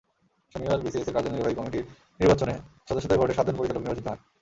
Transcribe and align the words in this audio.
শনিবার 0.55 0.83
বিসিএসের 0.83 1.15
কার্যনির্বাহী 1.15 1.57
কমিটির 1.57 1.85
নির্বাচনে 2.19 2.53
সদস্যদের 2.89 3.19
ভোটে 3.19 3.33
সাতজন 3.33 3.55
পরিচালক 3.57 3.81
নির্বাচিত 3.81 4.05
হন। 4.07 4.19